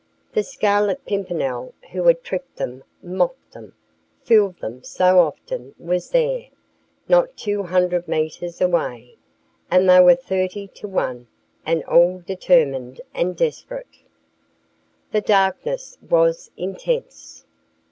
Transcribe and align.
The 0.33 0.41
Scarlet 0.41 1.05
Pimpernel, 1.05 1.75
who 1.91 2.05
had 2.07 2.23
tricked 2.23 2.55
them, 2.55 2.83
mocked 3.03 3.51
them, 3.51 3.75
fooled 4.23 4.57
them 4.59 4.81
so 4.83 5.19
often, 5.19 5.75
was 5.77 6.09
there, 6.09 6.47
not 7.07 7.37
two 7.37 7.61
hundred 7.61 8.07
metres 8.07 8.59
away; 8.61 9.17
and 9.69 9.87
they 9.87 9.99
were 9.99 10.15
thirty 10.15 10.67
to 10.69 10.87
one, 10.87 11.27
and 11.67 11.83
all 11.85 12.17
determined 12.25 12.99
and 13.13 13.37
desperate. 13.37 13.97
The 15.11 15.21
darkness 15.21 15.99
was 16.09 16.49
intense. 16.57 17.45